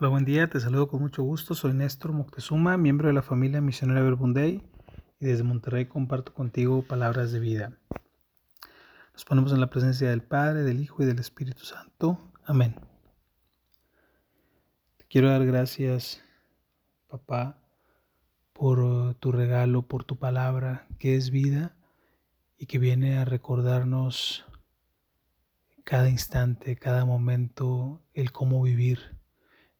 [0.00, 1.56] Hola, buen día, te saludo con mucho gusto.
[1.56, 4.62] Soy Néstor Moctezuma, miembro de la familia misionera Verbunday
[5.18, 7.72] y desde Monterrey comparto contigo palabras de vida.
[9.12, 12.30] Nos ponemos en la presencia del Padre, del Hijo y del Espíritu Santo.
[12.44, 12.76] Amén.
[14.98, 16.22] Te quiero dar gracias,
[17.08, 17.58] papá,
[18.52, 21.76] por tu regalo, por tu palabra, que es vida
[22.56, 24.46] y que viene a recordarnos
[25.82, 29.17] cada instante, cada momento, el cómo vivir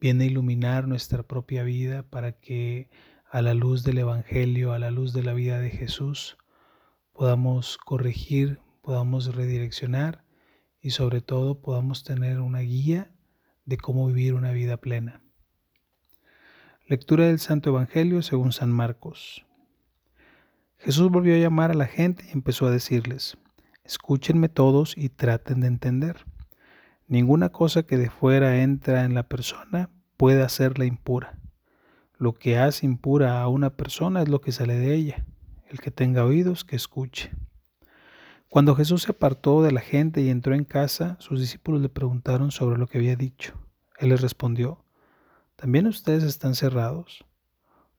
[0.00, 2.88] viene a iluminar nuestra propia vida para que
[3.30, 6.38] a la luz del Evangelio, a la luz de la vida de Jesús,
[7.12, 10.24] podamos corregir, podamos redireccionar
[10.80, 13.12] y sobre todo podamos tener una guía
[13.66, 15.22] de cómo vivir una vida plena.
[16.86, 19.46] Lectura del Santo Evangelio según San Marcos.
[20.78, 23.36] Jesús volvió a llamar a la gente y empezó a decirles,
[23.84, 26.24] escúchenme todos y traten de entender.
[27.10, 31.40] Ninguna cosa que de fuera entra en la persona puede hacerla impura.
[32.18, 35.26] Lo que hace impura a una persona es lo que sale de ella.
[35.68, 37.32] El que tenga oídos, que escuche.
[38.48, 42.52] Cuando Jesús se apartó de la gente y entró en casa, sus discípulos le preguntaron
[42.52, 43.54] sobre lo que había dicho.
[43.98, 44.84] Él les respondió,
[45.56, 47.24] ¿también ustedes están cerrados?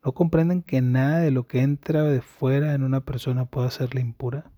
[0.05, 3.99] ¿No comprenden que nada de lo que entra de fuera en una persona puede hacerla
[3.99, 4.53] impura?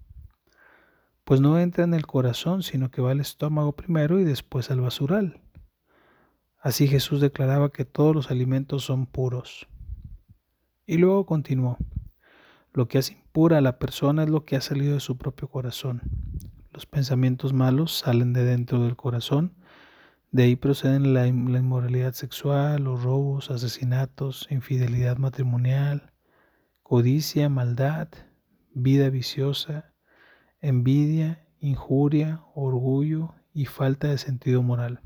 [1.23, 4.81] Pues no entra en el corazón, sino que va al estómago primero y después al
[4.81, 5.41] basural.
[6.59, 9.67] Así Jesús declaraba que todos los alimentos son puros.
[10.85, 11.77] Y luego continuó,
[12.73, 15.47] lo que hace impura a la persona es lo que ha salido de su propio
[15.47, 16.01] corazón.
[16.71, 19.55] Los pensamientos malos salen de dentro del corazón,
[20.33, 26.11] de ahí proceden la, inmoralidad sexual, los robos, asesinatos, infidelidad matrimonial,
[26.81, 28.07] codicia, maldad,
[28.73, 29.92] vida viciosa,
[30.63, 35.01] envidia, injuria, orgullo y falta de sentido moral.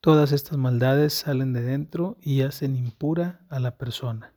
[0.00, 4.34] Todas estas maldades salen de dentro y hacen impura a la persona.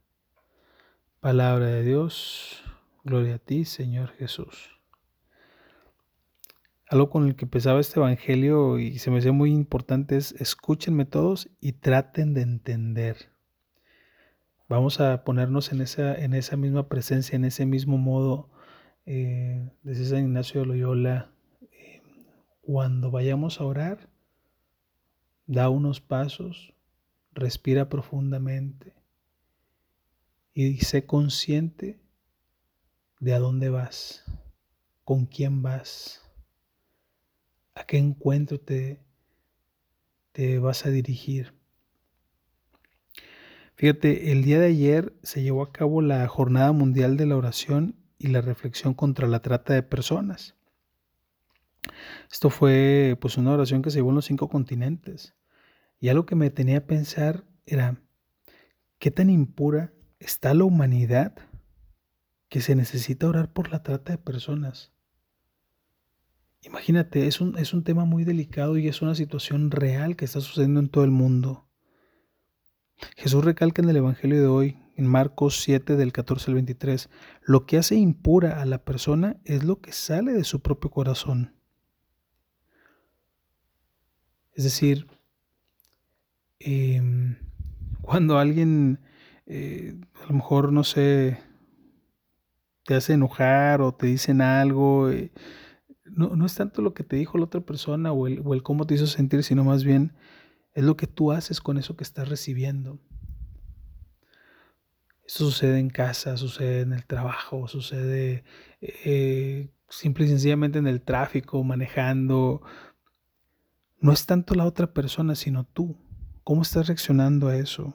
[1.20, 2.64] Palabra de Dios,
[3.04, 4.80] gloria a ti, Señor Jesús.
[6.88, 11.06] Algo con el que empezaba este Evangelio y se me hace muy importante es escúchenme
[11.06, 13.32] todos y traten de entender.
[14.70, 18.50] Vamos a ponernos en esa, en esa misma presencia, en ese mismo modo
[19.12, 19.68] eh,
[20.04, 21.32] San Ignacio de Loyola,
[21.72, 22.04] eh,
[22.62, 24.08] cuando vayamos a orar,
[25.48, 26.76] da unos pasos,
[27.34, 28.94] respira profundamente
[30.54, 32.00] y sé consciente
[33.20, 34.24] de a dónde vas,
[35.04, 36.22] con quién vas,
[37.74, 39.00] a qué encuentro te,
[40.34, 41.56] te vas a dirigir.
[43.74, 47.96] Fíjate, el día de ayer se llevó a cabo la Jornada Mundial de la Oración
[48.20, 50.56] y la reflexión contra la trata de personas.
[52.32, 55.34] Esto fue pues una oración que se llevó en los cinco continentes.
[56.00, 58.02] Y algo que me tenía a pensar era,
[59.00, 61.36] ¿qué tan impura está la humanidad
[62.50, 64.92] que se necesita orar por la trata de personas?
[66.62, 70.42] Imagínate, es un, es un tema muy delicado y es una situación real que está
[70.42, 71.66] sucediendo en todo el mundo.
[73.16, 77.10] Jesús recalca en el Evangelio de hoy en Marcos 7 del 14 al 23,
[77.44, 81.56] lo que hace impura a la persona es lo que sale de su propio corazón.
[84.52, 85.08] Es decir,
[86.60, 87.38] em,
[88.02, 89.00] cuando alguien,
[89.46, 91.40] eh, a lo mejor, no sé,
[92.84, 95.32] te hace enojar o te dicen algo, eh,
[96.04, 99.08] no, es tanto lo que te dijo la otra persona o el cómo te hizo
[99.08, 100.12] sentir, sino más bien
[100.74, 103.00] es lo que tú haces con eso que estás recibiendo.
[105.30, 108.44] Esto sucede en casa, sucede en el trabajo, sucede
[108.82, 112.64] eh, simple y sencillamente en el tráfico, manejando.
[114.00, 115.96] No es tanto la otra persona, sino tú.
[116.44, 117.94] ¿Cómo estás reaccionando a eso?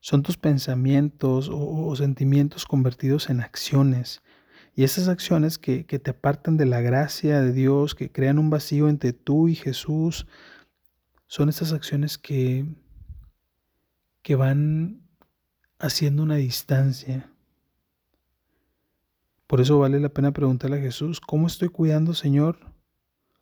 [0.00, 4.20] Son tus pensamientos o, sentimientos convertidos en acciones.
[4.74, 8.50] Y esas acciones que, que, te apartan de la gracia de Dios, que crean un
[8.50, 10.26] vacío entre tú y Jesús,
[11.28, 12.66] son esas acciones que,
[14.22, 15.01] que van
[15.82, 17.28] haciendo una distancia.
[19.48, 22.72] Por eso vale la pena preguntarle a Jesús, ¿cómo estoy cuidando, Señor,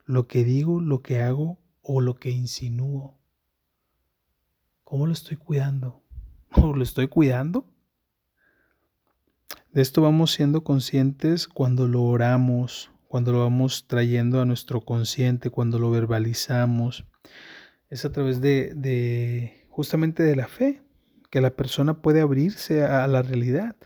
[0.07, 3.19] lo que digo, lo que hago o lo que insinúo?
[4.85, 6.03] ¿Cómo lo estoy cuidando?
[6.53, 7.67] ¿O lo estoy cuidando?
[9.73, 15.51] De esto vamos siendo conscientes cuando lo oramos, cuando lo vamos trayendo a nuestro consciente,
[15.51, 17.05] cuando lo verbalizamos.
[17.91, 20.83] Es a través de, de justamente de la fe
[21.31, 23.77] que la persona puede abrirse a la realidad.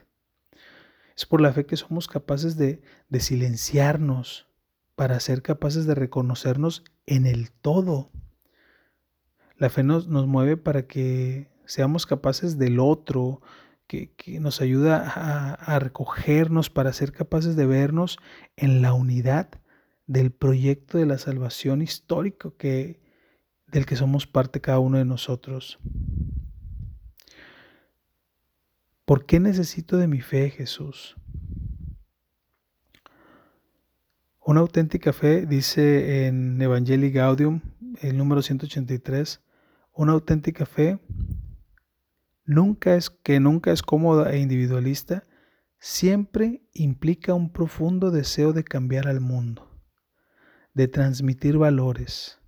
[1.17, 4.49] Es por la fe que somos capaces de, de silenciarnos
[4.97, 8.11] para ser capaces de reconocernos en el todo.
[9.57, 13.41] La fe nos, nos mueve para que seamos capaces del otro,
[13.87, 18.19] que, nos ayuda a, recogernos para ser capaces de vernos
[18.57, 19.49] en la unidad
[20.07, 23.01] del proyecto de la salvación histórico que,
[23.69, 25.79] del que somos parte cada uno de nosotros.
[29.05, 31.15] ¿Por qué necesito de mi fe, Jesús?
[34.41, 37.61] Una auténtica fe, dice en Evangelii Gaudium,
[38.01, 39.43] el número 183,
[39.93, 41.01] una auténtica fe
[42.47, 45.27] nunca es, que nunca es cómoda e individualista,
[45.79, 49.83] siempre implica un profundo deseo de cambiar al mundo,
[50.73, 52.41] de transmitir valores,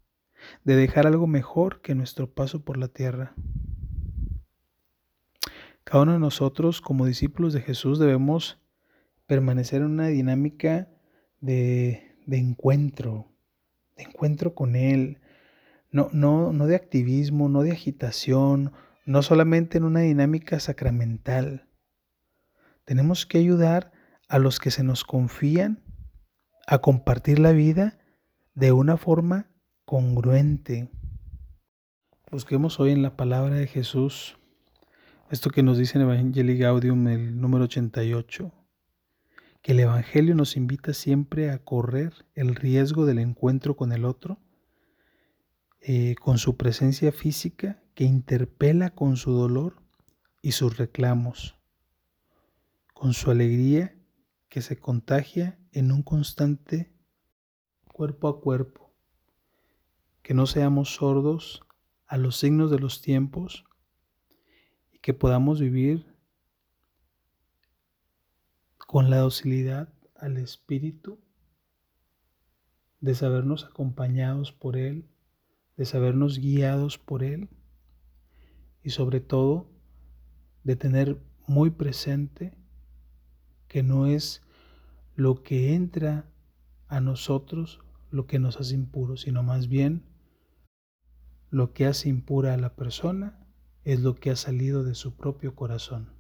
[0.65, 3.35] de dejar algo mejor que nuestro paso por la tierra.
[5.89, 8.61] Cada uno de nosotros, como discípulos de Jesús, debemos
[9.27, 10.89] permanecer en una dinámica
[11.41, 13.33] de, de encuentro,
[13.97, 15.21] de encuentro con Él,
[15.93, 18.73] no, no, no de activismo, no de agitación,
[19.05, 21.69] no solamente en una dinámica sacramental.
[22.85, 23.93] Tenemos que ayudar
[24.29, 25.85] a los que se nos confían
[26.67, 27.97] a compartir la vida
[28.55, 29.53] de una forma
[29.85, 30.91] congruente.
[32.33, 34.36] Busquemos hoy en la palabra de Jesús
[35.31, 38.53] esto que nos dice en Evangelii Gaudium el número 88,
[39.61, 44.39] que el Evangelio nos invita siempre a correr el riesgo del encuentro con el otro,
[45.81, 49.83] eh, con su presencia física que interpela con su dolor
[50.43, 51.57] y sus reclamos,
[52.95, 53.97] con su alegría
[54.49, 56.93] que se contagia en un constante
[57.93, 58.93] cuerpo a cuerpo,
[60.23, 61.65] que no seamos sordos
[62.07, 63.65] a los signos de los tiempos
[65.07, 66.05] que podamos vivir
[68.77, 71.21] con la docilidad al Espíritu,
[72.99, 75.09] de sabernos acompañados por Él,
[75.77, 77.49] de sabernos guiados por Él
[78.83, 79.71] y sobre todo
[80.65, 82.59] de tener muy presente
[83.69, 84.43] que no es
[85.15, 86.29] lo que entra
[86.89, 87.79] a nosotros
[88.11, 90.03] lo que nos hace impuros, sino más bien
[91.49, 93.46] lo que hace impura a la persona
[93.87, 96.16] es lo que ha salido de su propio corazón.